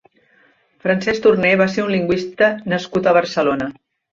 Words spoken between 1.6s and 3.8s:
va ser un lingüista nascut a Barcelona.